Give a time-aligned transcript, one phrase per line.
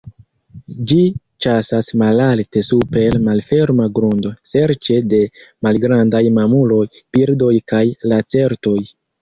[0.91, 1.01] Ĝi
[1.45, 5.21] ĉasas malalte super malferma grundo serĉe de
[5.69, 6.83] malgrandaj mamuloj,
[7.19, 7.85] birdoj kaj
[8.15, 8.79] lacertoj.